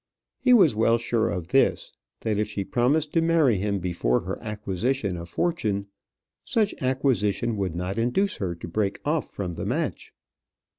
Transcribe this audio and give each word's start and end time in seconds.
He 0.39 0.51
was 0.51 0.73
well 0.73 0.97
sure 0.97 1.29
of 1.29 1.49
this, 1.49 1.91
that 2.21 2.39
if 2.39 2.47
she 2.47 2.63
promised 2.63 3.13
to 3.13 3.21
marry 3.21 3.57
him 3.59 3.77
before 3.77 4.21
her 4.21 4.41
acquisition 4.41 5.15
of 5.15 5.29
fortune, 5.29 5.89
such 6.43 6.73
acquisition 6.81 7.55
would 7.57 7.75
not 7.75 7.99
induce 7.99 8.37
her 8.37 8.55
to 8.55 8.67
break 8.67 8.99
off 9.05 9.29
from 9.29 9.53
the 9.53 9.65
match. 9.67 10.11